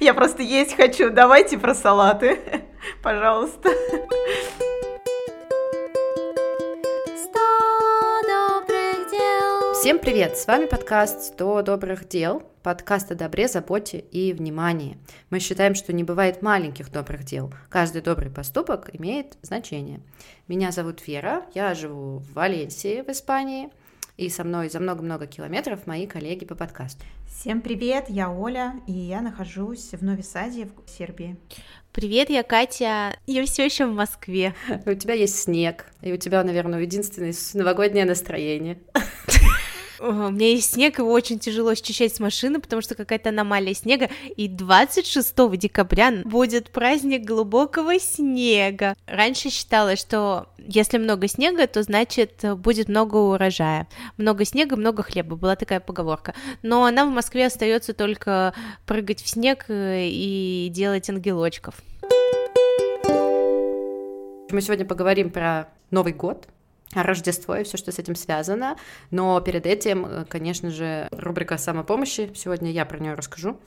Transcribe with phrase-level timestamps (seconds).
[0.00, 1.10] Я просто есть хочу.
[1.10, 2.40] Давайте про салаты.
[3.02, 3.68] Пожалуйста.
[9.74, 10.36] Всем привет!
[10.38, 14.98] С вами подкаст «100 добрых дел», подкаст о добре, заботе и внимании.
[15.30, 17.52] Мы считаем, что не бывает маленьких добрых дел.
[17.70, 20.00] Каждый добрый поступок имеет значение.
[20.48, 23.70] Меня зовут Вера, я живу в Валенсии в Испании,
[24.20, 27.02] и со мной за много-много километров мои коллеги по подкасту.
[27.26, 31.38] Всем привет, я Оля, и я нахожусь в Нови Саде в Сербии.
[31.92, 34.54] Привет, я Катя, я все еще в Москве.
[34.84, 38.78] У тебя есть снег, и у тебя, наверное, единственное новогоднее настроение.
[40.00, 44.08] У меня есть снег, его очень тяжело счищать с машины, потому что какая-то аномалия снега.
[44.34, 48.96] И 26 декабря будет праздник глубокого снега.
[49.06, 53.88] Раньше считалось, что если много снега, то значит будет много урожая.
[54.16, 55.36] Много снега, много хлеба.
[55.36, 56.34] Была такая поговорка.
[56.62, 58.54] Но нам в Москве остается только
[58.86, 61.74] прыгать в снег э, и делать ангелочков.
[64.50, 66.48] Мы сегодня поговорим про Новый год,
[66.94, 68.76] Рождество и все, что с этим связано.
[69.10, 72.32] Но перед этим, э, конечно же, рубрика самопомощи.
[72.34, 73.60] Сегодня я про нее расскажу.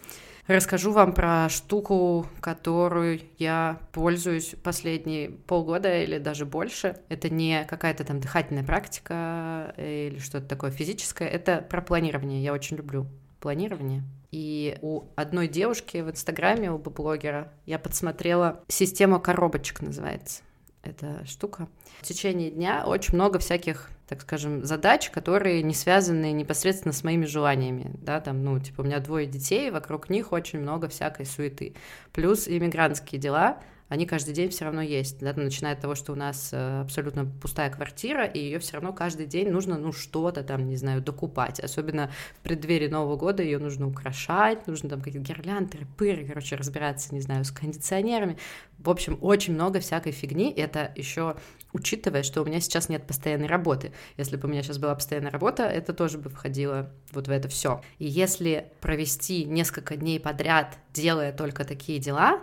[0.48, 6.98] Расскажу вам про штуку, которую я пользуюсь последние полгода или даже больше.
[7.08, 11.30] Это не какая-то там дыхательная практика или что-то такое физическое.
[11.30, 12.44] Это про планирование.
[12.44, 13.08] Я очень люблю
[13.40, 14.04] планирование.
[14.32, 20.42] И у одной девушки в Инстаграме, у блогера, я подсмотрела система коробочек называется
[20.84, 21.68] эта штука.
[22.02, 27.26] В течение дня очень много всяких, так скажем, задач, которые не связаны непосредственно с моими
[27.26, 31.74] желаниями, да, там, ну, типа, у меня двое детей, вокруг них очень много всякой суеты.
[32.12, 33.60] Плюс иммигрантские дела,
[33.94, 37.26] они каждый день все равно есть, да, начиная от того, что у нас э, абсолютно
[37.26, 41.60] пустая квартира, и ее все равно каждый день нужно, ну, что-то там, не знаю, докупать,
[41.60, 47.14] особенно в преддверии Нового года ее нужно украшать, нужно там какие-то гирлянды, пыры, короче, разбираться,
[47.14, 48.40] не знаю, с кондиционерами,
[48.80, 51.36] в общем, очень много всякой фигни, это еще
[51.72, 53.94] учитывая, что у меня сейчас нет постоянной работы.
[54.18, 57.48] Если бы у меня сейчас была постоянная работа, это тоже бы входило вот в это
[57.48, 57.82] все.
[58.00, 62.42] И если провести несколько дней подряд, делая только такие дела,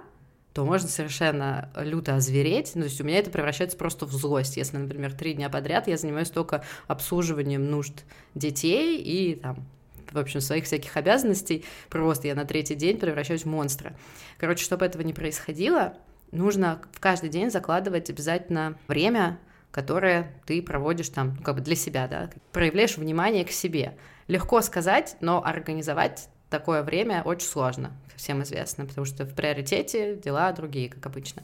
[0.53, 2.73] то можно совершенно люто озвереть.
[2.75, 4.57] Ну, то есть у меня это превращается просто в злость.
[4.57, 9.67] Если, например, три дня подряд я занимаюсь только обслуживанием нужд детей и там
[10.13, 13.95] в общем, своих всяких обязанностей, просто я на третий день превращаюсь в монстра.
[14.39, 15.95] Короче, чтобы этого не происходило,
[16.33, 19.39] нужно в каждый день закладывать обязательно время,
[19.71, 23.97] которое ты проводишь там, ну, как бы для себя, да, проявляешь внимание к себе.
[24.27, 30.53] Легко сказать, но организовать такое время очень сложно, всем известно, потому что в приоритете дела
[30.53, 31.43] другие, как обычно.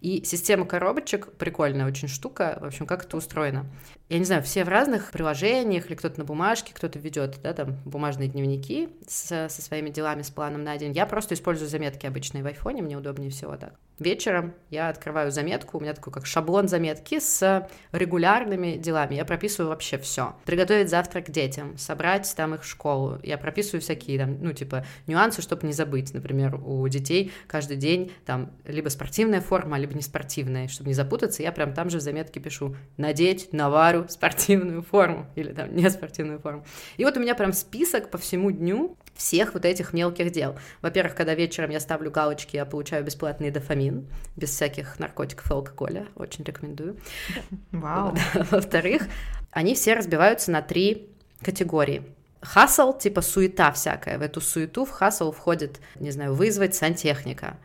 [0.00, 2.58] И система коробочек прикольная очень штука.
[2.60, 3.66] В общем, как это устроено?
[4.08, 7.76] Я не знаю, все в разных приложениях, или кто-то на бумажке, кто-то ведет, да, там,
[7.84, 10.92] бумажные дневники со, со своими делами, с планом на день.
[10.92, 13.74] Я просто использую заметки обычные в айфоне, мне удобнее всего так.
[13.98, 19.14] Вечером я открываю заметку, у меня такой как шаблон заметки с регулярными делами.
[19.14, 20.36] Я прописываю вообще все.
[20.44, 23.18] Приготовить завтрак детям, собрать там их в школу.
[23.22, 26.12] Я прописываю всякие там, ну, типа, нюансы, чтобы не забыть.
[26.12, 30.68] Например, у детей каждый день там либо спортивная форма, либо не спортивная.
[30.68, 35.52] Чтобы не запутаться, я прям там же в заметке пишу «надеть навару спортивную форму» или
[35.52, 36.66] там не спортивную форму.
[36.98, 40.56] И вот у меня прям список по всему дню всех вот этих мелких дел.
[40.82, 44.06] Во-первых, когда вечером я ставлю галочки, я получаю бесплатный дофамин,
[44.36, 46.98] без всяких наркотиков и алкоголя, очень рекомендую.
[47.72, 48.14] Вау.
[48.50, 49.08] Во-вторых,
[49.50, 51.10] они все разбиваются на три
[51.42, 52.02] категории.
[52.42, 54.18] Хасл, типа суета всякая.
[54.18, 57.56] В эту суету в хасл входит, не знаю, вызвать сантехника,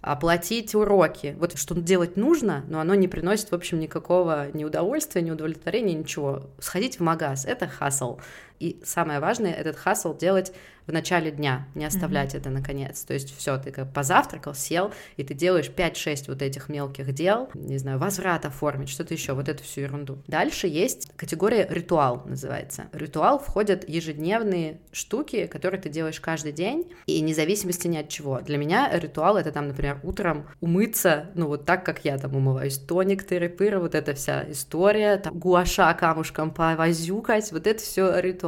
[0.00, 1.34] оплатить уроки.
[1.38, 5.94] Вот что делать нужно, но оно не приносит, в общем, никакого ни удовольствия, ни удовлетворения,
[5.94, 6.42] ничего.
[6.58, 8.18] Сходить в магаз— это хасл.
[8.60, 10.52] И самое важное, этот хасл делать
[10.88, 12.38] в начале дня, не оставлять mm-hmm.
[12.38, 13.02] это наконец.
[13.02, 17.50] То есть все, ты как позавтракал, сел, и ты делаешь 5-6 вот этих мелких дел,
[17.52, 20.22] не знаю, возврат оформить, что-то еще, вот эту всю ерунду.
[20.26, 22.86] Дальше есть категория ритуал, называется.
[22.92, 28.40] ритуал входят ежедневные штуки, которые ты делаешь каждый день, и независимости ни от чего.
[28.40, 32.78] Для меня ритуал это там, например, утром умыться, ну вот так, как я там умываюсь,
[32.78, 38.47] тоник, тыры-пыры, вот эта вся история, там гуаша камушком повозюкать, вот это все ритуал.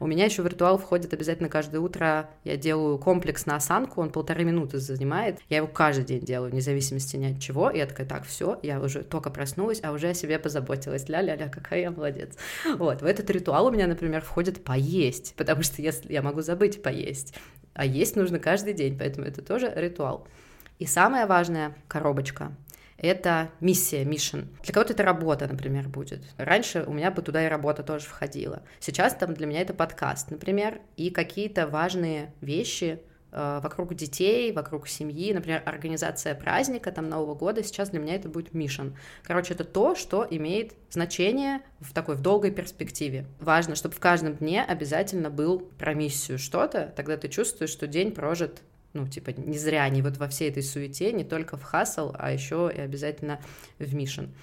[0.00, 4.10] У меня еще в ритуал входит обязательно каждое утро я делаю комплекс на осанку, он
[4.10, 5.38] полторы минуты занимает.
[5.48, 7.70] Я его каждый день делаю, вне зависимости ни от чего.
[7.70, 11.08] И я такая, так, все, я уже только проснулась, а уже о себе позаботилась.
[11.08, 12.36] Ля-ля-ля, какая я молодец.
[12.76, 16.82] Вот, в этот ритуал у меня, например, входит поесть, потому что если я могу забыть
[16.82, 17.34] поесть,
[17.74, 20.26] а есть нужно каждый день, поэтому это тоже ритуал.
[20.78, 22.52] И самая важная коробочка
[22.98, 24.46] это миссия, mission.
[24.62, 26.22] Для кого-то это работа, например, будет.
[26.38, 28.62] Раньше у меня бы туда и работа тоже входила.
[28.80, 33.00] Сейчас там для меня это подкаст, например, и какие-то важные вещи,
[33.32, 38.28] э, вокруг детей, вокруг семьи, например, организация праздника, там, Нового года, сейчас для меня это
[38.28, 38.96] будет мишен.
[39.22, 43.26] Короче, это то, что имеет значение в такой, в долгой перспективе.
[43.40, 48.12] Важно, чтобы в каждом дне обязательно был про миссию что-то, тогда ты чувствуешь, что день
[48.12, 48.62] прожит
[48.96, 52.32] ну, типа, не зря, не вот во всей этой суете, не только в хасл, а
[52.32, 53.40] еще и обязательно
[53.78, 54.34] в мишен.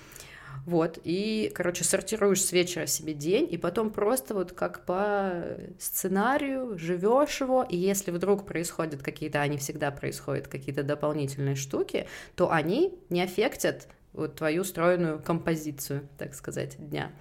[0.66, 5.44] Вот, и, короче, сортируешь с вечера себе день, и потом просто вот как по
[5.78, 12.50] сценарию живешь его, и если вдруг происходят какие-то, они всегда происходят, какие-то дополнительные штуки, то
[12.50, 17.12] они не аффектят вот твою стройную композицию, так сказать, дня.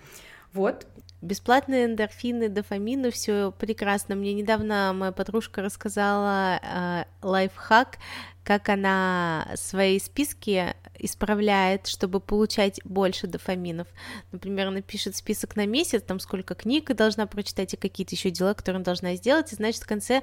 [0.52, 0.86] Вот.
[1.20, 4.16] Бесплатные эндорфины, дофамины, все прекрасно.
[4.16, 7.98] Мне недавно моя подружка рассказала э, лайфхак,
[8.44, 13.88] как она свои списки исправляет, чтобы получать больше дофаминов.
[14.30, 18.54] Например, она пишет список на месяц, там сколько книг должна прочитать и какие-то еще дела,
[18.54, 20.22] которые она должна сделать, и значит в конце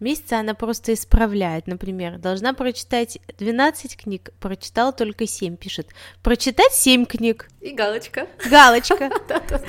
[0.00, 1.66] месяца она просто исправляет.
[1.66, 5.88] Например, должна прочитать 12 книг, прочитала только 7, пишет.
[6.22, 7.48] Прочитать 7 книг.
[7.60, 8.26] И галочка.
[8.50, 9.10] Галочка.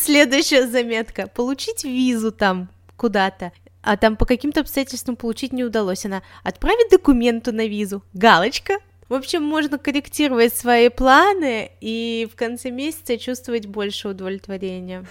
[0.00, 1.26] Следующая заметка.
[1.26, 3.52] Получить визу там куда-то
[3.86, 6.04] а там по каким-то обстоятельствам получить не удалось.
[6.04, 8.02] Она отправить документы на визу.
[8.14, 8.80] Галочка.
[9.08, 15.04] В общем, можно корректировать свои планы и в конце месяца чувствовать больше удовлетворения.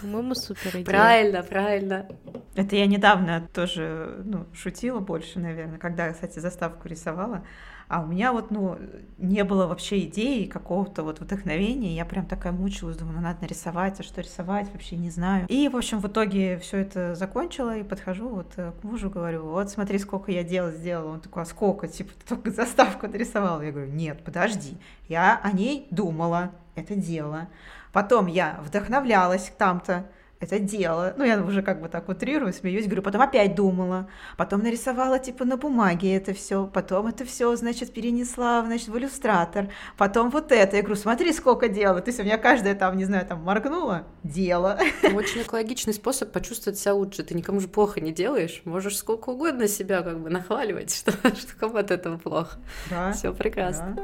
[0.00, 0.84] По-моему, супер идея.
[0.84, 2.08] Правильно, правильно.
[2.56, 7.46] Это я недавно тоже ну, шутила больше, наверное, когда, кстати, заставку рисовала.
[7.88, 8.78] А у меня вот, ну,
[9.16, 11.96] не было вообще идеи, какого-то вот вдохновения.
[11.96, 15.46] Я прям такая мучилась, думаю, ну, надо нарисовать, а что рисовать, вообще не знаю.
[15.48, 19.44] И, в общем, в итоге все это закончила и подхожу вот э, к мужу, говорю,
[19.44, 21.14] вот смотри, сколько я дел сделала.
[21.14, 21.88] Он такой, а сколько?
[21.88, 23.62] Типа, ты только заставку нарисовала.
[23.62, 24.76] Я говорю, нет, подожди,
[25.08, 27.48] я о ней думала, это дело.
[27.94, 30.04] Потом я вдохновлялась там-то,
[30.40, 31.14] это дело.
[31.16, 35.44] Ну, я уже как бы так утрирую, смеюсь, говорю, потом опять думала, потом нарисовала типа
[35.44, 40.76] на бумаге это все, потом это все, значит, перенесла, значит, в иллюстратор, потом вот это.
[40.76, 42.00] Я говорю, смотри, сколько дела.
[42.00, 44.78] То есть у меня каждая там, не знаю, там моргнула, дело.
[45.02, 47.24] Очень экологичный способ почувствовать себя лучше.
[47.24, 51.56] Ты никому же плохо не делаешь, можешь сколько угодно себя как бы нахваливать, что, что
[51.58, 52.58] кому от этого плохо.
[52.90, 53.12] Да.
[53.12, 53.96] Все прекрасно.
[53.96, 54.02] Да.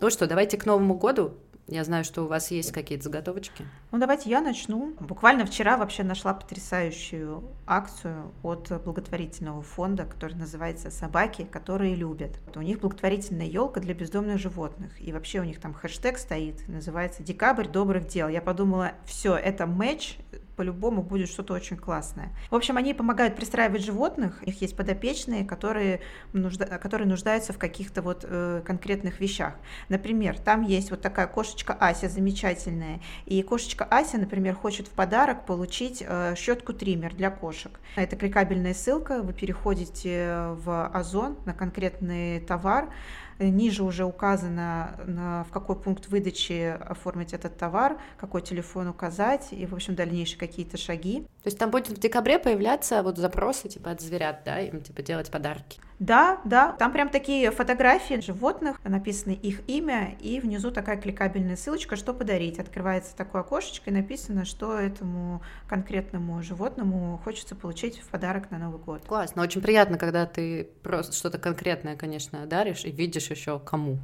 [0.00, 1.34] Ну что, давайте к Новому году
[1.68, 3.64] я знаю, что у вас есть какие-то заготовочки.
[3.92, 4.94] Ну, давайте я начну.
[5.00, 12.40] Буквально вчера вообще нашла потрясающую акцию от благотворительного фонда, который называется «Собаки, которые любят».
[12.54, 14.92] У них благотворительная елка для бездомных животных.
[14.98, 18.28] И вообще у них там хэштег стоит, называется «Декабрь добрых дел».
[18.28, 20.16] Я подумала, все, это матч
[20.58, 22.30] по-любому будет что-то очень классное.
[22.50, 26.00] В общем, они помогают пристраивать животных, у них есть подопечные, которые,
[26.32, 26.66] нужда...
[26.66, 29.54] которые нуждаются в каких-то вот э, конкретных вещах.
[29.88, 35.46] Например, там есть вот такая кошечка Ася замечательная, и кошечка Ася, например, хочет в подарок
[35.46, 37.78] получить э, щетку-триммер для кошек.
[37.94, 42.88] Это кликабельная ссылка, вы переходите в Озон на конкретный товар,
[43.38, 49.74] Ниже уже указано, в какой пункт выдачи оформить этот товар, какой телефон указать и, в
[49.74, 51.20] общем, дальнейшие какие-то шаги.
[51.42, 55.02] То есть там будет в декабре появляться вот запросы типа от зверят, да, им типа
[55.02, 55.80] делать подарки.
[55.98, 61.96] Да, да, там прям такие фотографии животных, написано их имя, и внизу такая кликабельная ссылочка,
[61.96, 62.58] что подарить.
[62.58, 68.80] Открывается такое окошечко, и написано, что этому конкретному животному хочется получить в подарок на Новый
[68.80, 69.02] год.
[69.06, 73.98] Классно, очень приятно, когда ты просто что-то конкретное, конечно, даришь и видишь еще кому.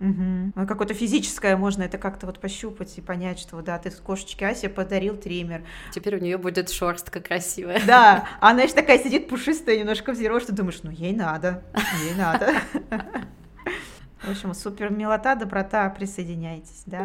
[0.00, 0.52] Угу.
[0.54, 4.42] Ну, какое-то физическое можно это как-то вот пощупать и понять, что да, ты с кошечки
[4.44, 5.62] Асе подарил триммер.
[5.92, 7.80] Теперь у нее будет шерстка красивая.
[7.90, 11.64] Да, а она еще такая сидит пушистая, немножко взъерошенная, думаешь, ну ей надо,
[12.04, 12.54] ей надо.
[14.22, 17.04] В общем, супер милота, доброта, присоединяйтесь, да.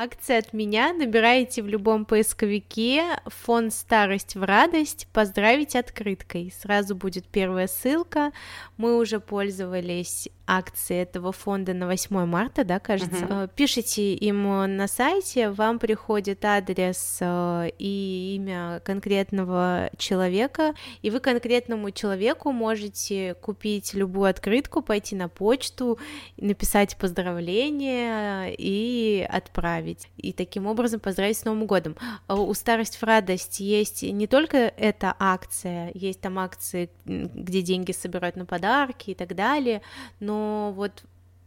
[0.00, 0.92] Акция от меня.
[0.92, 6.54] Набираете в любом поисковике фон «Старость в радость», поздравить открыткой.
[6.56, 8.30] Сразу будет первая ссылка.
[8.76, 13.24] Мы уже пользовались акции этого фонда на 8 марта, да, кажется.
[13.24, 13.50] Uh-huh.
[13.54, 21.90] Пишите им на сайте, вам приходит адрес э, и имя конкретного человека, и вы конкретному
[21.90, 25.98] человеку можете купить любую открытку, пойти на почту,
[26.38, 30.08] написать поздравление и отправить.
[30.16, 31.94] И таким образом поздравить с Новым годом.
[32.26, 37.92] А у Старость в радость есть не только эта акция, есть там акции, где деньги
[37.92, 39.82] собирают на подарки и так далее,
[40.20, 40.37] но
[40.74, 41.04] вот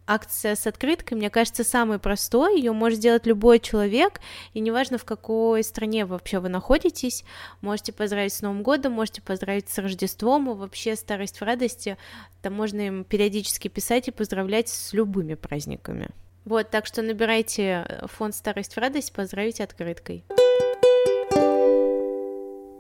[0.07, 4.19] акция с открыткой, мне кажется, самый простой, ее может сделать любой человек,
[4.53, 7.23] и неважно, в какой стране вообще вы находитесь,
[7.61, 11.97] можете поздравить с Новым годом, можете поздравить с Рождеством, и вообще старость в радости,
[12.41, 16.09] там можно им периодически писать и поздравлять с любыми праздниками.
[16.43, 20.25] Вот, так что набирайте фонд «Старость в радость», поздравите открыткой.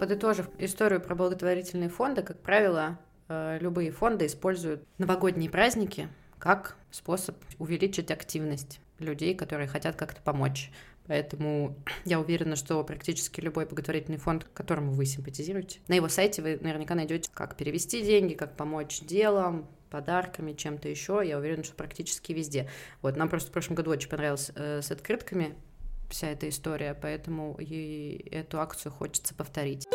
[0.01, 3.10] подытожив историю про благотворительные фонды, как правило, э,
[3.59, 6.07] любые фонды используют новогодние праздники
[6.39, 10.71] как способ увеличить активность людей, которые хотят как-то помочь.
[11.07, 16.57] Поэтому я уверена, что практически любой благотворительный фонд, которому вы симпатизируете, на его сайте вы
[16.61, 21.21] наверняка найдете, как перевести деньги, как помочь делом, подарками, чем-то еще.
[21.23, 22.69] Я уверена, что практически везде.
[23.01, 25.53] Вот нам просто в прошлом году очень понравилось э, с открытками
[26.09, 29.87] вся эта история, поэтому и эту акцию хочется повторить.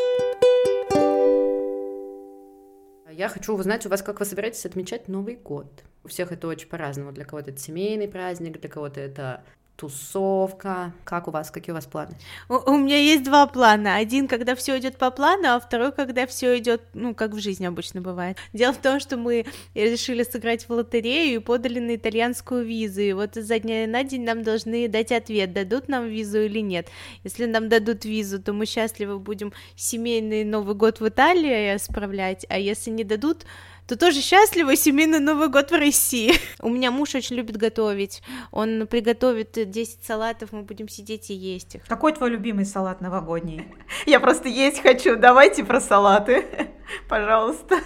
[3.17, 5.85] Я хочу узнать у вас, как вы собираетесь отмечать Новый год.
[6.05, 7.13] У всех это очень по-разному.
[7.13, 9.43] Для кого-то это семейный праздник, для кого-то это
[9.77, 10.93] тусовка.
[11.05, 12.17] Как у вас, какие у вас планы?
[12.49, 13.97] У, у меня есть два плана.
[13.97, 17.67] Один, когда все идет по плану, а второй, когда все идет, ну, как в жизни
[17.67, 18.39] обычно бывает.
[18.53, 23.03] Дело в том, что мы решили сыграть в лотерею и подали на итальянскую визу.
[23.03, 26.89] И вот за дня на день нам должны дать ответ, дадут нам визу или нет.
[27.23, 32.59] Если нам дадут визу, то мы счастливы будем семейный Новый год в Италии справлять, а
[32.59, 33.45] если не дадут,
[33.87, 36.35] то тоже счастливы семейный Новый год в России.
[36.61, 38.23] У меня муж очень любит готовить.
[38.51, 41.85] Он приготовит 10 салатов, мы будем сидеть и есть их.
[41.87, 43.69] Какой твой любимый салат новогодний?
[44.07, 45.17] Я просто есть хочу.
[45.17, 46.47] Давайте про салаты.
[47.09, 47.77] Пожалуйста.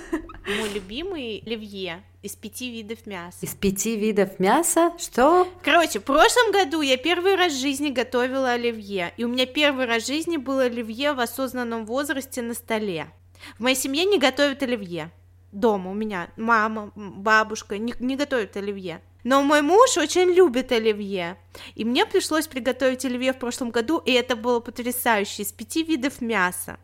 [0.46, 3.38] Мой любимый оливье из пяти видов мяса.
[3.42, 4.92] Из пяти видов мяса?
[4.98, 5.48] Что?
[5.62, 9.86] Короче, в прошлом году я первый раз в жизни готовила оливье, и у меня первый
[9.86, 13.08] раз в жизни было оливье в осознанном возрасте на столе.
[13.58, 15.10] В моей семье не готовят оливье
[15.52, 19.00] дома у меня мама, бабушка не, не готовят оливье.
[19.22, 21.36] Но мой муж очень любит оливье.
[21.74, 26.20] И мне пришлось приготовить оливье в прошлом году, и это было потрясающе, из пяти видов
[26.20, 26.78] мяса.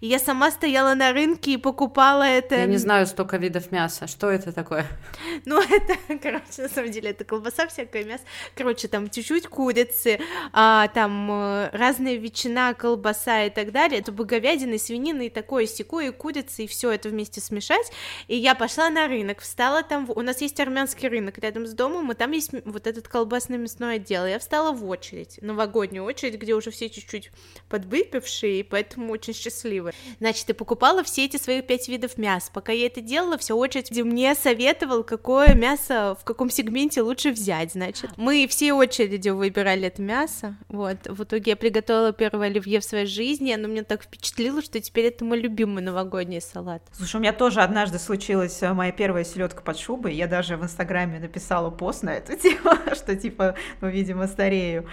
[0.00, 2.56] И я сама стояла на рынке и покупала это.
[2.56, 4.06] Я не знаю столько видов мяса.
[4.06, 4.86] Что это такое?
[5.44, 8.22] Ну, это, короче, на самом деле, это колбаса, всякое мясо.
[8.54, 10.20] Короче, там чуть-чуть курицы,
[10.52, 14.00] а, там э, разная ветчина, колбаса и так далее.
[14.00, 17.90] Это бы говядина, свинина и такое, секое, и курица, и все это вместе смешать.
[18.28, 22.12] И я пошла на рынок, встала там, у нас есть армянский рынок рядом с домом,
[22.12, 24.26] и там есть вот этот колбасный мясной отдел.
[24.26, 27.30] Я встала в очередь, новогоднюю очередь, где уже все чуть-чуть
[27.68, 29.92] подвыпившие, и поэтому очень счастливы счастливы.
[30.18, 32.50] Значит, ты покупала все эти свои пять видов мяса.
[32.52, 37.72] Пока я это делала, все очередь мне советовал, какое мясо в каком сегменте лучше взять.
[37.72, 40.56] Значит, мы все очередью выбирали это мясо.
[40.68, 44.80] Вот, в итоге я приготовила первое оливье в своей жизни, оно меня так впечатлило, что
[44.80, 46.82] теперь это мой любимый новогодний салат.
[46.92, 50.14] Слушай, у меня тоже однажды случилась э, моя первая селедка под шубой.
[50.14, 54.86] Я даже в Инстаграме написала пост на эту тему, что типа, ну, видимо, старею.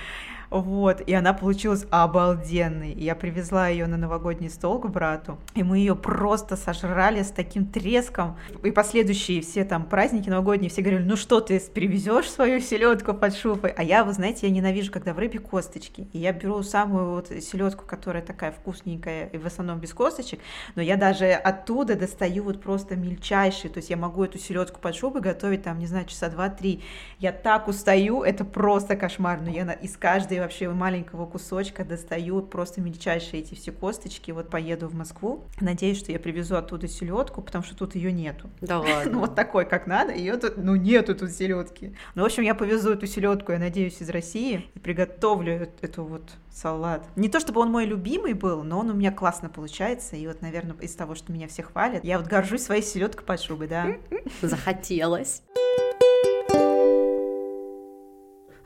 [0.49, 2.93] Вот, и она получилась обалденной.
[2.93, 7.65] Я привезла ее на новогодний стол к брату, и мы ее просто сожрали с таким
[7.65, 8.37] треском.
[8.63, 13.35] И последующие все там праздники новогодние все говорили, ну что ты привезешь свою селедку под
[13.35, 13.71] шубой?
[13.71, 16.07] А я, вы знаете, я ненавижу, когда в рыбе косточки.
[16.13, 20.39] И я беру самую вот селедку, которая такая вкусненькая, и в основном без косточек,
[20.75, 24.95] но я даже оттуда достаю вот просто мельчайшие, то есть я могу эту селедку под
[24.95, 26.83] шубой готовить там, не знаю, часа два-три.
[27.19, 32.81] Я так устаю, это просто кошмар, но я из каждой вообще маленького кусочка достаю просто
[32.81, 34.31] мельчайшие эти все косточки.
[34.31, 35.43] Вот поеду в Москву.
[35.59, 38.49] Надеюсь, что я привезу оттуда селедку, потому что тут ее нету.
[38.61, 39.11] Да ладно.
[39.11, 41.95] Ну вот такой, как надо, ее тут, ну нету тут селедки.
[42.15, 46.23] Ну, в общем, я повезу эту селедку, я надеюсь, из России и приготовлю эту вот
[46.51, 47.07] салат.
[47.15, 50.15] Не то чтобы он мой любимый был, но он у меня классно получается.
[50.15, 53.41] И вот, наверное, из того, что меня все хвалят, я вот горжусь своей селедкой под
[53.41, 53.95] шубой, да.
[54.41, 55.43] Захотелось.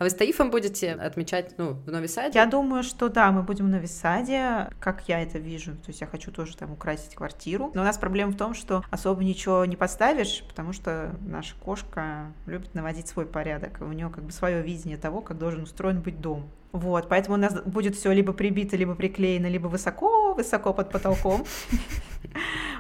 [0.04, 2.38] А вы с Таифом будете отмечать, ну, в Новисаде?
[2.38, 5.72] Я думаю, что да, мы будем в Новисаде, как я это вижу.
[5.78, 7.72] То есть я хочу тоже там украсить квартиру.
[7.74, 12.34] Но у нас проблема в том, что особо ничего не поставишь, потому что наша кошка
[12.48, 13.78] любит наводить свой порядок.
[13.80, 16.50] У нее как бы свое видение того, как должен устроен быть дом.
[16.74, 21.46] Вот, поэтому у нас будет все либо прибито, либо приклеено, либо высоко-высоко под потолком.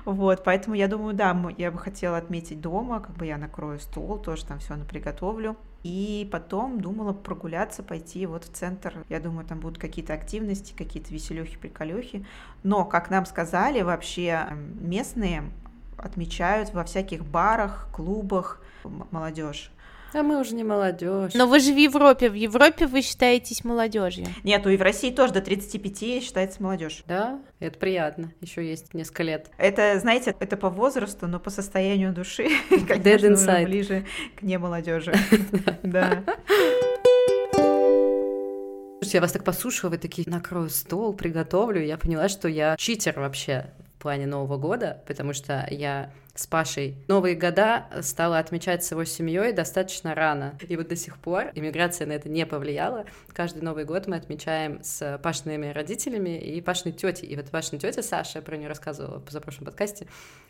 [0.05, 4.17] Вот, поэтому я думаю, да, я бы хотела отметить дома, как бы я накрою стол,
[4.17, 5.55] тоже там все приготовлю.
[5.83, 9.05] И потом думала прогуляться, пойти вот в центр.
[9.09, 12.25] Я думаю, там будут какие-то активности, какие-то веселюхи, приколюхи.
[12.63, 14.47] Но, как нам сказали, вообще
[14.79, 15.43] местные
[15.97, 18.61] отмечают во всяких барах, клубах
[19.11, 19.71] молодежь.
[20.15, 21.33] А мы уже не молодежь.
[21.33, 22.29] Но вы же в Европе.
[22.29, 24.27] В Европе вы считаетесь молодежью.
[24.43, 27.03] Нет, и в России тоже до 35 считается молодежь.
[27.07, 28.31] Да, это приятно.
[28.39, 29.49] Еще есть несколько лет.
[29.57, 32.47] Это, знаете, это по возрасту, но по состоянию души,
[32.87, 34.05] конечно, ближе
[34.35, 35.13] к не молодежи.
[35.83, 36.23] Да.
[38.99, 41.83] Слушайте, я вас так послушала, вы такие, накрою стол, приготовлю.
[41.83, 46.95] Я поняла, что я читер вообще в плане Нового года, потому что я с Пашей
[47.07, 50.57] Новые года стала отмечать с его семьей достаточно рано.
[50.67, 53.05] И вот до сих пор иммиграция на это не повлияла.
[53.33, 57.27] Каждый Новый год мы отмечаем с Пашными родителями и Пашной тетей.
[57.27, 60.07] И вот Пашная тетя Саша, я про нее рассказывала в позапрошлом подкасте,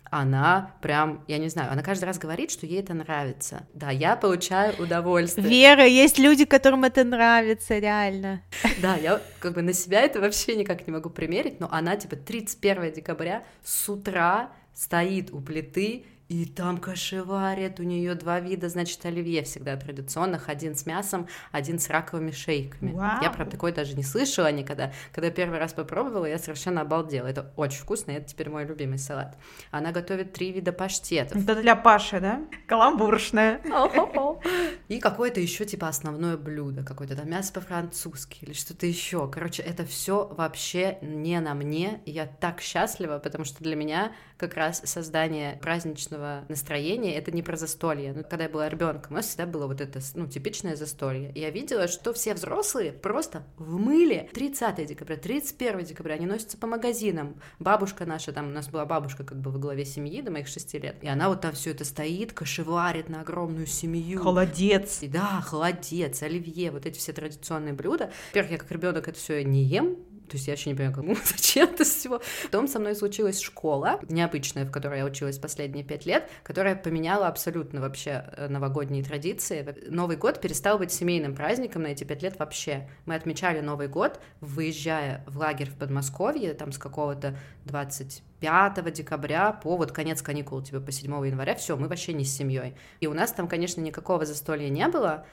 [0.10, 3.66] она прям, я не знаю, она каждый раз говорит, что ей это нравится.
[3.74, 5.48] Да, я получаю удовольствие.
[5.48, 8.42] Вера, есть люди, которым это нравится, реально.
[8.82, 12.16] Да, я как бы на себя это вообще никак не могу примерить, но она типа
[12.16, 19.06] 31 декабря с утра стоит у плиты и там кашеварят, у нее два вида, значит,
[19.06, 22.94] оливье всегда традиционных, один с мясом, один с раковыми шейками.
[22.94, 23.22] Вау.
[23.22, 24.94] Я про такое даже не слышала никогда.
[25.12, 27.28] Когда первый раз попробовала, я совершенно обалдела.
[27.28, 29.38] Это очень вкусно, и это теперь мой любимый салат.
[29.70, 31.44] Она готовит три вида паштетов.
[31.44, 32.42] Это для Паши, да?
[32.68, 33.62] Каламбуршная.
[34.88, 39.30] И какое-то еще типа основное блюдо, какое-то там мясо по-французски или что-то еще.
[39.30, 42.02] Короче, это все вообще не на мне.
[42.06, 44.14] И я так счастлива, потому что для меня
[44.48, 48.14] как раз создание праздничного настроения это не про застолье.
[48.14, 51.32] Ну, когда я была ребенком, у нас всегда было вот это, ну, типичное застолье.
[51.34, 56.58] И я видела, что все взрослые просто в мыле 30 декабря, 31 декабря, они носятся
[56.58, 57.36] по магазинам.
[57.60, 60.78] Бабушка наша, там у нас была бабушка как бы во главе семьи до моих шести
[60.78, 64.22] лет, и она вот там все это стоит, кошеварит на огромную семью.
[64.22, 65.04] Холодец.
[65.04, 68.12] И да, холодец, оливье, вот эти все традиционные блюда.
[68.30, 69.98] Во-первых, я как ребенок это все не ем,
[70.30, 72.22] то есть я вообще не понимаю, кому, зачем это всего.
[72.44, 77.28] Потом со мной случилась школа, необычная, в которой я училась последние пять лет, которая поменяла
[77.28, 79.76] абсолютно вообще э, новогодние традиции.
[79.90, 82.90] Новый год перестал быть семейным праздником на эти пять лет вообще.
[83.06, 89.78] Мы отмечали Новый год, выезжая в лагерь в Подмосковье, там с какого-то 25 декабря по
[89.78, 92.76] вот конец каникул, типа по 7 января, все, мы вообще не с семьей.
[93.00, 95.26] И у нас там, конечно, никакого застолья не было,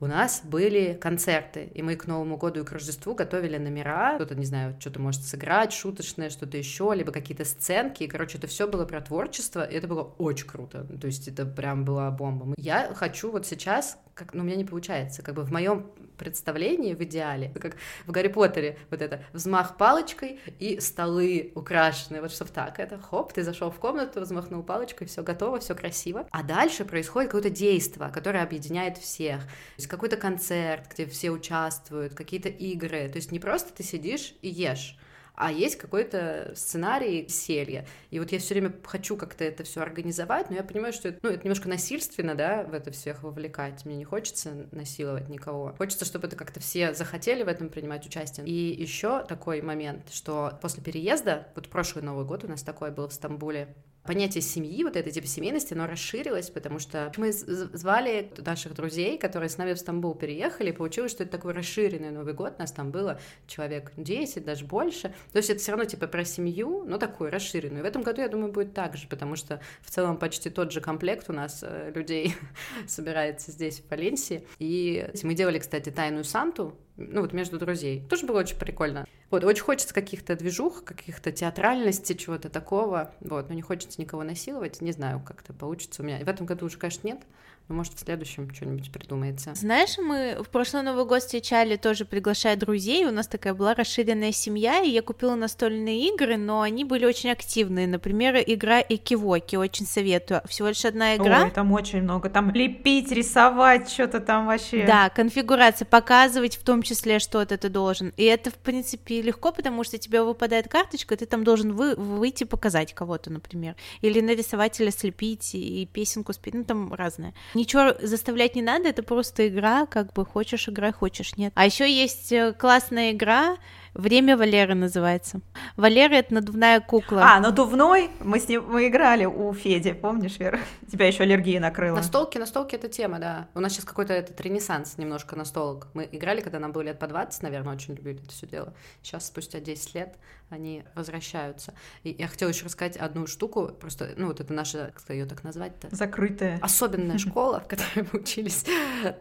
[0.00, 4.34] у нас были концерты, и мы к Новому году и к Рождеству готовили номера, кто-то,
[4.34, 8.68] не знаю, что-то может сыграть, шуточное, что-то еще, либо какие-то сценки, и, короче, это все
[8.68, 12.54] было про творчество, и это было очень круто, то есть это прям была бомба.
[12.58, 16.94] Я хочу вот сейчас, как, ну, у меня не получается, как бы в моем представлении
[16.94, 22.50] в идеале, как в Гарри Поттере, вот это взмах палочкой и столы украшенные, вот чтобы
[22.50, 26.86] так, это хоп, ты зашел в комнату, взмахнул палочкой, все готово, все красиво, а дальше
[26.86, 33.10] происходит какое-то действие, которое объединяет всех, то есть какой-то концерт, где все участвуют, какие-то игры,
[33.10, 34.96] то есть не просто ты сидишь и ешь,
[35.36, 37.86] а есть какой-то сценарий веселья.
[38.10, 41.18] И вот я все время хочу как-то это все организовать, но я понимаю, что это,
[41.22, 43.84] ну, это немножко насильственно, да, в это всех вовлекать.
[43.84, 45.74] Мне не хочется насиловать никого.
[45.76, 48.46] Хочется, чтобы это как-то все захотели в этом принимать участие.
[48.46, 53.08] И еще такой момент, что после переезда, вот прошлый Новый год у нас такой был
[53.08, 53.74] в Стамбуле,
[54.06, 59.48] понятие семьи, вот этой типа семейности, оно расширилось, потому что мы звали наших друзей, которые
[59.48, 62.90] с нами в Стамбул переехали, и получилось, что это такой расширенный Новый год, нас там
[62.90, 67.30] было человек 10, даже больше, то есть это все равно типа про семью, но такую
[67.30, 67.80] расширенную.
[67.80, 70.72] И в этом году, я думаю, будет так же, потому что в целом почти тот
[70.72, 72.34] же комплект у нас э, людей
[72.86, 78.02] собирается здесь, в Валенсии, и мы делали, кстати, тайную Санту, ну вот между друзей.
[78.08, 79.06] Тоже было очень прикольно.
[79.30, 84.80] Вот, очень хочется каких-то движух, каких-то театральности, чего-то такого, вот, но не хочется никого насиловать,
[84.80, 86.18] не знаю, как это получится у меня.
[86.24, 87.20] В этом году уже, конечно, нет,
[87.68, 89.52] ну, может, в следующем что-нибудь придумается.
[89.54, 94.30] Знаешь, мы в прошлый Новый год встречали тоже приглашая друзей, у нас такая была расширенная
[94.30, 97.88] семья, и я купила настольные игры, но они были очень активные.
[97.88, 100.42] Например, игра Экивоки, очень советую.
[100.46, 101.44] Всего лишь одна игра.
[101.44, 102.30] Ой, там очень много.
[102.30, 104.86] Там лепить, рисовать, что-то там вообще.
[104.86, 108.12] Да, конфигурация, показывать в том числе, что-то ты должен.
[108.16, 112.44] И это, в принципе, легко, потому что тебе выпадает карточка, ты там должен вы, выйти
[112.44, 113.74] показать кого-то, например.
[114.02, 117.34] Или нарисовать, или слепить, и песенку спеть, ну там разное.
[117.56, 121.54] Ничего заставлять не надо, это просто игра, как бы хочешь играй, хочешь нет.
[121.56, 123.56] А еще есть э, классная игра,
[123.96, 125.40] Время Валеры называется.
[125.76, 127.22] Валера это надувная кукла.
[127.24, 128.10] А, надувной?
[128.20, 130.60] Мы с ним мы играли у Феди, помнишь, Вера?
[130.92, 131.96] Тебя еще аллергия накрыла.
[131.96, 133.48] Настолки, настолки это тема, да.
[133.54, 135.88] У нас сейчас какой-то этот ренессанс немножко настолок.
[135.94, 138.74] Мы играли, когда нам было лет по 20, наверное, очень любили это все дело.
[139.02, 140.16] Сейчас, спустя 10 лет,
[140.50, 141.72] они возвращаются.
[142.02, 145.42] И я хотела еще рассказать одну штуку, просто, ну, вот это наша, как ее так
[145.42, 145.88] назвать-то?
[145.90, 146.58] Закрытая.
[146.60, 148.64] Особенная школа, в которой мы учились.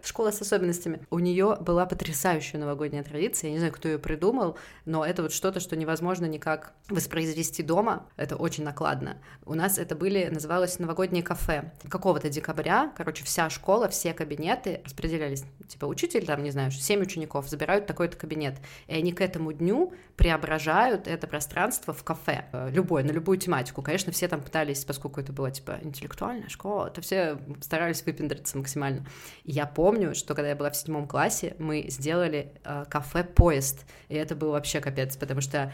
[0.04, 1.00] Школа с особенностями.
[1.10, 3.48] У нее была потрясающая новогодняя традиция.
[3.48, 8.08] Я не знаю, кто ее придумал, но это вот что-то, что невозможно никак воспроизвести дома.
[8.18, 9.18] Это очень накладно.
[9.46, 11.74] У нас это были, называлось новогоднее кафе.
[11.90, 15.44] Какого-то декабря, короче, вся школа, все кабинеты распределялись.
[15.68, 18.56] Типа учитель, там, не знаю, 7 учеников забирают такой-то кабинет.
[18.88, 22.46] И они к этому дню преображают это пространство в кафе.
[22.52, 23.82] Э, любое, на любую тематику.
[23.82, 29.06] Конечно, все там пытались, поскольку это была, типа, интеллектуальная школа, то все старались выпендриться максимально.
[29.44, 33.86] И я помню, что когда я была в седьмом классе, мы сделали э, кафе-поезд.
[34.10, 35.72] И это было вообще капец, потому что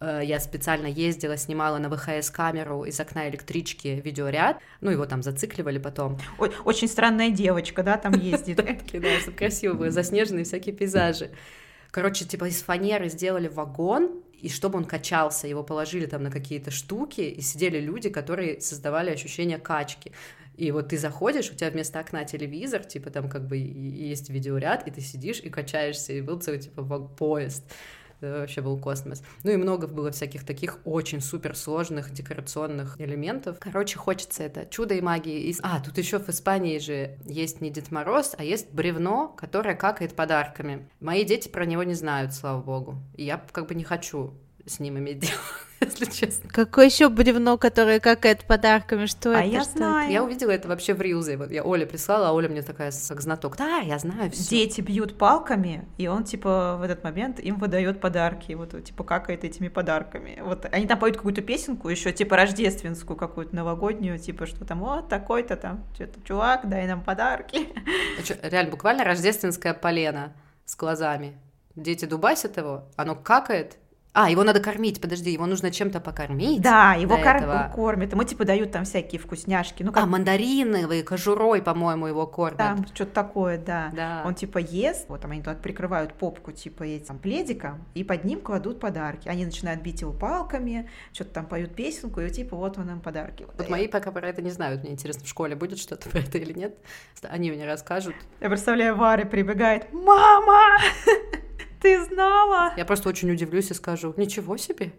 [0.00, 6.18] я специально ездила, снимала на ВХС-камеру из окна электрички видеоряд, ну, его там зацикливали потом.
[6.64, 8.56] Очень странная девочка, да, там ездит.
[8.56, 11.30] Да, красиво заснеженные всякие пейзажи.
[11.90, 16.70] Короче, типа из фанеры сделали вагон, и чтобы он качался, его положили там на какие-то
[16.70, 20.12] штуки, и сидели люди, которые создавали ощущение качки.
[20.56, 24.86] И вот ты заходишь, у тебя вместо окна телевизор, типа там как бы есть видеоряд,
[24.86, 27.64] и ты сидишь и качаешься, и был целый типа поезд.
[28.20, 29.22] Это вообще был космос.
[29.44, 33.58] Ну и много было всяких таких очень супер сложных декорационных элементов.
[33.60, 35.54] Короче, хочется это чудо и магии.
[35.62, 40.14] А, тут еще в Испании же есть не Дед Мороз, а есть бревно, которое какает
[40.14, 40.88] подарками.
[41.00, 42.96] Мои дети про него не знают, слава богу.
[43.16, 44.34] И я как бы не хочу
[44.66, 45.40] с ним иметь дело.
[45.80, 46.50] если честно.
[46.50, 49.06] Какое еще бревно, которое какает подарками?
[49.06, 49.48] Что а это?
[49.48, 50.04] я что знаю.
[50.04, 50.12] Это?
[50.12, 51.36] Я увидела это вообще в Рилзе.
[51.36, 53.56] Вот я Оле прислала, а Оля мне такая как знаток.
[53.56, 54.50] Да, я знаю все.
[54.50, 58.52] Дети бьют палками, и он, типа, в этот момент им выдает подарки.
[58.52, 60.40] Вот, типа, какает этими подарками.
[60.42, 65.08] Вот они там поют какую-то песенку, еще типа рождественскую какую-то новогоднюю, типа, что там, вот
[65.08, 67.68] такой-то там, что-то, чувак, дай нам подарки.
[68.24, 70.32] Что, реально, буквально рождественская полена
[70.64, 71.38] с глазами.
[71.74, 73.78] Дети дубасят его, оно какает,
[74.12, 76.60] а, его надо кормить, подожди, его нужно чем-то покормить.
[76.60, 78.12] Да, его кор- кормят.
[78.12, 79.84] Ему типа дают там всякие вкусняшки.
[79.84, 80.02] Ну, как...
[80.02, 82.58] А, мандариновые, кожурой, по-моему, его кормят.
[82.58, 83.90] Там что-то такое, да.
[83.94, 84.22] да.
[84.26, 88.40] Он типа ест, вот там они так прикрывают попку типа этим пледиком, и под ним
[88.40, 89.28] кладут подарки.
[89.28, 93.46] Они начинают бить его палками, что-то там поют песенку, и типа вот он им подарки.
[93.56, 94.82] Вот мои пока про это не знают.
[94.82, 96.76] Мне интересно, в школе будет что-то про это или нет.
[97.22, 98.16] Они мне расскажут.
[98.40, 100.78] Я представляю, Варя прибегает, мама!
[101.80, 102.72] Ты знала?
[102.76, 104.92] Я просто очень удивлюсь и скажу, ничего себе.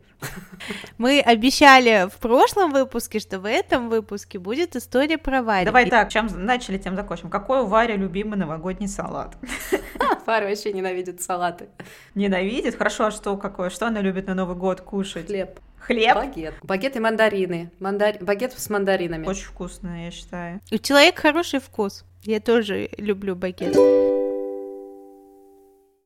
[0.97, 5.65] Мы обещали в прошлом выпуске, что в этом выпуске будет история про Варю.
[5.65, 7.29] Давай так, чем начали, тем закончим.
[7.29, 9.35] Какой у Вари любимый новогодний салат?
[10.25, 11.69] Варя вообще ненавидит салаты.
[12.15, 12.75] Ненавидит?
[12.75, 13.69] Хорошо, а что какое?
[13.69, 15.27] Что она любит на Новый год кушать?
[15.27, 15.59] Хлеб.
[15.79, 16.15] Хлеб?
[16.15, 16.53] Багет.
[16.61, 17.71] Багет и мандарины.
[17.79, 18.15] Мандар...
[18.21, 19.25] Багет с мандаринами.
[19.25, 20.61] Очень вкусно, я считаю.
[20.71, 22.05] У человека хороший вкус.
[22.23, 23.75] Я тоже люблю багет.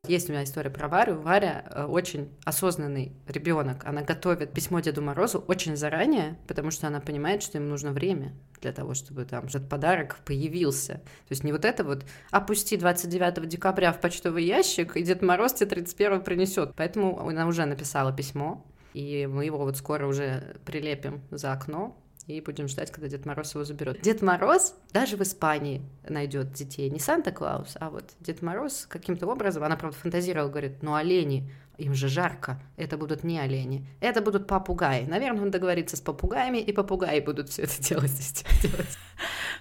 [0.07, 1.19] Есть у меня история про Варю.
[1.19, 3.85] Варя э, очень осознанный ребенок.
[3.85, 8.33] Она готовит письмо Деду Морозу очень заранее, потому что она понимает, что им нужно время
[8.61, 10.95] для того, чтобы там этот подарок появился.
[10.95, 15.53] То есть не вот это вот опусти 29 декабря в почтовый ящик, и Дед Мороз
[15.53, 16.73] тебе 31 принесет.
[16.75, 22.41] Поэтому она уже написала письмо, и мы его вот скоро уже прилепим за окно, и
[22.41, 24.01] будем ждать, когда Дед Мороз его заберет.
[24.01, 26.89] Дед Мороз даже в Испании найдет детей.
[26.89, 31.93] Не Санта-Клаус, а вот Дед Мороз каким-то образом, она, правда, фантазировала, говорит, ну олени, им
[31.93, 35.05] же жарко, это будут не олени, это будут попугаи.
[35.05, 38.11] Наверное, он договорится с попугаями, и попугаи будут все это делать
[38.61, 38.97] делать.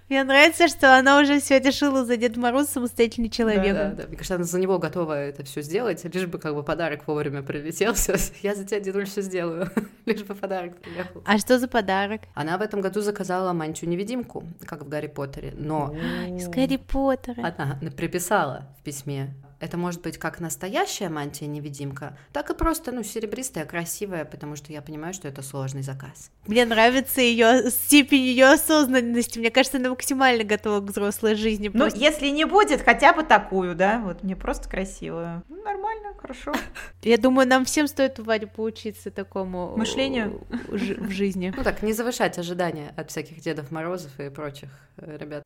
[0.09, 3.74] Мне нравится, что она уже все решила за Дед Мороз самостоятельный человек.
[3.74, 4.07] Да, да, да.
[4.09, 7.42] Мне кажется, она за него готова это все сделать, лишь бы как бы подарок вовремя
[7.42, 7.94] прилетел.
[7.94, 9.70] Все, я за тебя, дедуль, все сделаю,
[10.07, 11.22] лишь бы подарок приехал.
[11.24, 12.22] А что за подарок?
[12.35, 15.94] Она в этом году заказала мантию-невидимку, как в Гарри Поттере, но...
[16.29, 17.55] Из Гарри Поттера.
[17.57, 23.64] Она приписала в письме это может быть как настоящая мантия-невидимка, так и просто, ну, серебристая,
[23.64, 26.30] красивая, потому что я понимаю, что это сложный заказ.
[26.46, 29.38] Мне нравится ее степень ее осознанности.
[29.38, 31.70] Мне кажется, она максимально готова к взрослой жизни.
[31.72, 31.98] Ну, просто...
[31.98, 35.42] если не будет, хотя бы такую, да, вот мне просто красивую.
[35.48, 36.52] Ну, нормально, хорошо.
[37.02, 41.52] Я думаю, нам всем стоит у Вари поучиться такому мышлению в жизни.
[41.56, 45.44] Ну так, не завышать ожидания от всяких Дедов Морозов и прочих э, ребят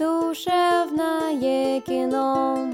[0.00, 2.72] душевное кино.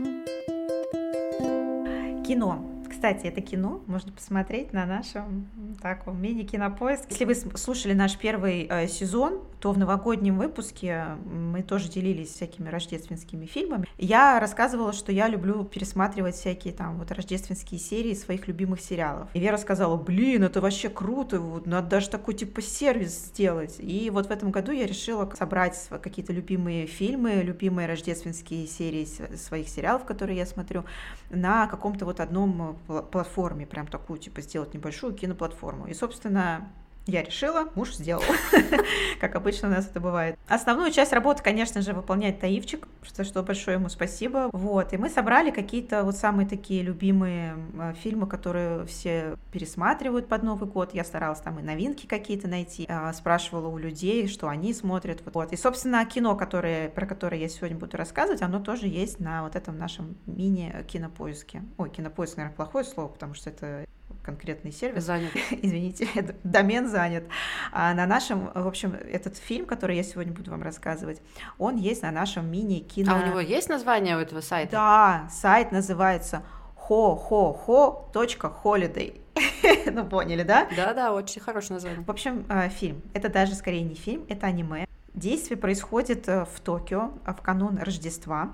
[2.24, 2.75] Кино.
[2.96, 5.50] Кстати, это кино можно посмотреть на нашем
[5.82, 7.04] таком мини-кинопоиск.
[7.10, 12.70] Если вы слушали наш первый э, сезон, то в новогоднем выпуске мы тоже делились всякими
[12.70, 13.86] рождественскими фильмами.
[13.98, 19.28] Я рассказывала, что я люблю пересматривать всякие там вот рождественские серии своих любимых сериалов.
[19.34, 23.76] И Вера сказала, блин, это вообще круто, вот надо даже такой типа сервис сделать.
[23.78, 29.06] И вот в этом году я решила собрать какие-то любимые фильмы, любимые рождественские серии
[29.36, 30.84] своих сериалов, которые я смотрю,
[31.28, 35.86] на каком-то вот одном платформе, прям такую, типа, сделать небольшую киноплатформу.
[35.86, 36.70] И, собственно,
[37.06, 38.22] я решила, муж сделал,
[39.20, 40.36] как обычно у нас это бывает.
[40.48, 44.50] Основную часть работы, конечно же, выполняет Таивчик, за что большое ему спасибо.
[44.52, 47.56] Вот, и мы собрали какие-то вот самые такие любимые
[48.02, 50.94] фильмы, которые все пересматривают под Новый год.
[50.94, 55.22] Я старалась там и новинки какие-то найти, а, спрашивала у людей, что они смотрят.
[55.32, 59.44] Вот, и, собственно, кино, которое, про которое я сегодня буду рассказывать, оно тоже есть на
[59.44, 61.62] вот этом нашем мини-кинопоиске.
[61.78, 63.86] Ой, кинопоиск, наверное, плохое слово, потому что это
[64.26, 65.04] конкретный сервис.
[65.04, 65.30] Занят.
[65.50, 66.08] Извините,
[66.44, 67.24] домен занят.
[67.72, 71.22] А на нашем, в общем, этот фильм, который я сегодня буду вам рассказывать,
[71.58, 73.14] он есть на нашем мини-кино...
[73.14, 74.72] А у него есть название у этого сайта?
[74.72, 76.42] Да, сайт называется
[76.88, 79.20] holiday
[79.92, 80.68] Ну, поняли, да?
[80.76, 82.04] Да-да, очень хорошее название.
[82.04, 83.02] В общем, э, фильм.
[83.14, 84.86] Это даже скорее не фильм, это аниме.
[85.14, 88.50] Действие происходит э, в Токио э, в канун Рождества.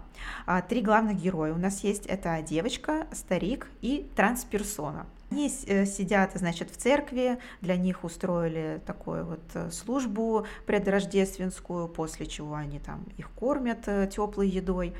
[0.47, 2.07] А, три главных героя у нас есть.
[2.07, 5.07] Это девочка, старик и трансперсона.
[5.33, 12.79] Они сидят, значит, в церкви, для них устроили такую вот службу предрождественскую, после чего они
[12.79, 14.95] там их кормят теплой едой.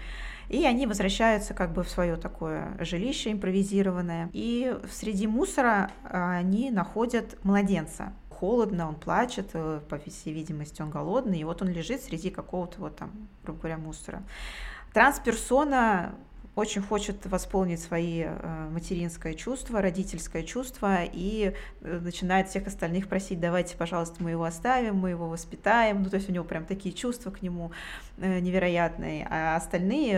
[0.49, 4.29] И они возвращаются как бы в свое такое жилище импровизированное.
[4.33, 8.13] И среди мусора они находят младенца.
[8.29, 12.81] Холодно, он плачет, э, по всей видимости, он голодный, и вот он лежит среди какого-то
[12.81, 14.25] вот там, грубо говоря, мусора.
[14.93, 16.17] Трансперсона
[16.55, 23.41] очень хочет восполнить свои э, материнское чувство, родительское чувство и э, начинает всех остальных просить,
[23.41, 26.03] давайте, пожалуйста, мы его оставим, мы его воспитаем.
[26.03, 27.73] Ну, то есть у него прям такие чувства к нему
[28.19, 29.27] э, невероятные.
[29.31, 30.13] А остальные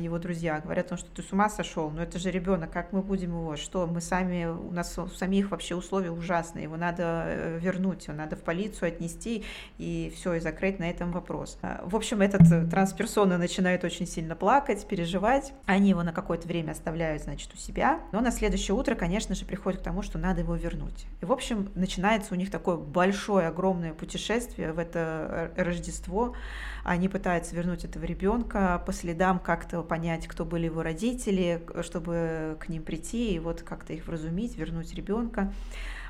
[0.00, 3.30] его друзья говорят что ты с ума сошел, ну это же ребенок, как мы будем
[3.30, 8.16] его, что мы сами, у нас у самих вообще условия ужасные, его надо вернуть, его
[8.16, 9.44] надо в полицию отнести
[9.78, 11.58] и все, и закрыть на этом вопрос.
[11.82, 17.22] В общем, этот трансперсона начинает очень сильно плакать, переживать, они его на какое-то время оставляют,
[17.22, 20.54] значит, у себя, но на следующее утро, конечно же, приходит к тому, что надо его
[20.54, 21.06] вернуть.
[21.20, 26.34] И, в общем, начинается у них такое большое, огромное путешествие в это Рождество.
[26.84, 32.68] Они пытаются вернуть этого ребенка по следам, как-то понять, кто были его родители, чтобы к
[32.68, 35.52] ним прийти и вот как-то их вразумить, вернуть ребенка.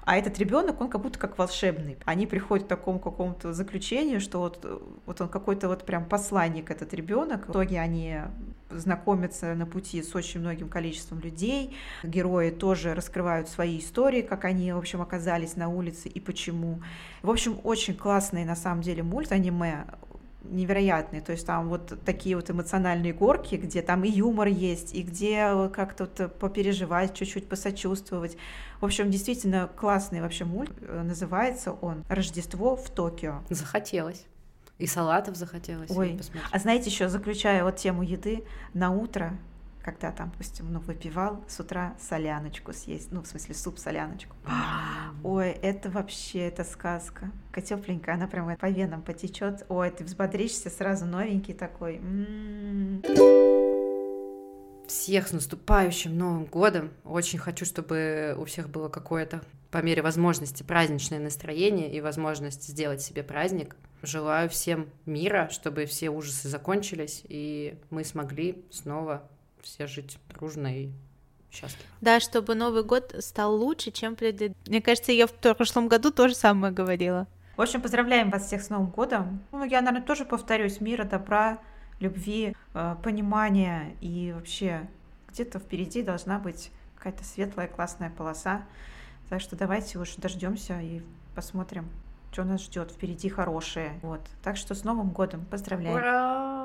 [0.04, 1.96] А этот ребенок, он как будто как волшебный.
[2.04, 4.64] Они приходят к такому какому-то заключению, что вот,
[5.06, 7.48] вот он какой-то вот прям посланник, этот ребенок.
[7.48, 8.18] В итоге они
[8.70, 11.76] знакомятся на пути с очень многим количеством людей.
[12.02, 16.82] Герои тоже раскрывают свои истории, как они, в общем, оказались на улице и почему.
[17.22, 19.86] В общем, очень классный на самом деле мульт, аниме
[20.50, 21.22] невероятные.
[21.22, 25.68] То есть там вот такие вот эмоциональные горки, где там и юмор есть, и где
[25.72, 28.36] как-то вот попереживать, чуть-чуть посочувствовать.
[28.80, 30.72] В общем, действительно классный вообще мульт.
[30.88, 33.42] Называется он «Рождество в Токио».
[33.48, 34.26] Захотелось.
[34.78, 35.90] И салатов захотелось.
[35.90, 39.38] Ой, а знаете, еще заключая вот тему еды, на утро
[39.84, 44.34] когда там, допустим, ну, выпивал с утра соляночку съесть, ну, в смысле, суп-соляночку.
[45.22, 47.30] Ой, это вообще, это сказка.
[47.54, 49.64] Тепленькая, она прямо по венам потечет.
[49.68, 52.00] Ой, ты взбодришься, сразу новенький такой.
[54.88, 56.90] Всех с наступающим Новым годом.
[57.04, 63.02] Очень хочу, чтобы у всех было какое-то, по мере возможности, праздничное настроение и возможность сделать
[63.02, 63.76] себе праздник.
[64.02, 69.28] Желаю всем мира, чтобы все ужасы закончились, и мы смогли снова
[69.64, 70.90] все жить дружно и
[71.50, 71.88] счастливо.
[72.00, 74.56] Да, чтобы Новый год стал лучше, чем предыдущий.
[74.66, 77.26] Мне кажется, я в прошлом году тоже самое говорила.
[77.56, 79.42] В общем, поздравляем вас всех с Новым годом.
[79.52, 80.80] Ну, я, наверное, тоже повторюсь.
[80.80, 81.58] Мира, добра,
[82.00, 84.88] любви, э, понимания и вообще
[85.28, 88.66] где-то впереди должна быть какая-то светлая, классная полоса.
[89.28, 91.02] Так что давайте уж дождемся и
[91.34, 91.88] посмотрим,
[92.32, 93.98] что нас ждет впереди хорошее.
[94.02, 94.20] Вот.
[94.42, 95.94] Так что с Новым годом поздравляем.
[95.94, 96.63] Ура!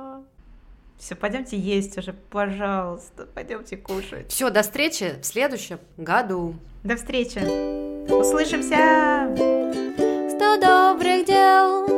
[0.99, 4.29] Все, пойдемте есть уже, пожалуйста, пойдемте кушать.
[4.29, 6.55] Все, до встречи в следующем году.
[6.83, 7.39] До встречи.
[8.11, 9.29] Услышимся.
[10.29, 11.88] Сто добрых дел.